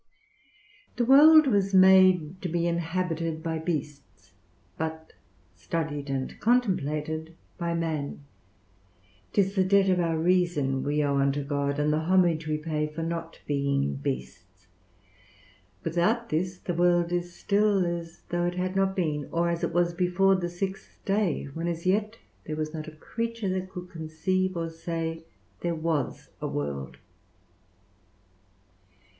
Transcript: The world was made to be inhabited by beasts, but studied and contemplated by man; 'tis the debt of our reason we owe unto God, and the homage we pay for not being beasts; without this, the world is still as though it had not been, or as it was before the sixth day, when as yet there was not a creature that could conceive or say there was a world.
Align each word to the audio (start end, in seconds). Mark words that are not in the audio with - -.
The 0.95 1.05
world 1.05 1.45
was 1.45 1.75
made 1.75 2.41
to 2.41 2.49
be 2.49 2.65
inhabited 2.65 3.43
by 3.43 3.59
beasts, 3.59 4.31
but 4.75 5.13
studied 5.53 6.09
and 6.09 6.39
contemplated 6.39 7.35
by 7.59 7.75
man; 7.75 8.23
'tis 9.31 9.53
the 9.53 9.63
debt 9.63 9.89
of 9.89 9.99
our 9.99 10.17
reason 10.17 10.81
we 10.81 11.03
owe 11.03 11.17
unto 11.19 11.43
God, 11.43 11.77
and 11.77 11.93
the 11.93 11.99
homage 11.99 12.47
we 12.47 12.57
pay 12.57 12.87
for 12.87 13.03
not 13.03 13.41
being 13.45 13.93
beasts; 13.97 14.65
without 15.83 16.29
this, 16.29 16.57
the 16.57 16.73
world 16.73 17.11
is 17.11 17.35
still 17.35 17.85
as 17.85 18.21
though 18.29 18.45
it 18.47 18.55
had 18.55 18.75
not 18.75 18.95
been, 18.95 19.29
or 19.31 19.49
as 19.51 19.63
it 19.63 19.71
was 19.71 19.93
before 19.93 20.33
the 20.33 20.49
sixth 20.49 20.97
day, 21.05 21.43
when 21.53 21.67
as 21.67 21.85
yet 21.85 22.17
there 22.45 22.55
was 22.55 22.73
not 22.73 22.87
a 22.87 22.91
creature 22.95 23.49
that 23.49 23.69
could 23.69 23.91
conceive 23.91 24.57
or 24.57 24.67
say 24.71 25.23
there 25.59 25.75
was 25.75 26.29
a 26.41 26.47
world. 26.47 26.97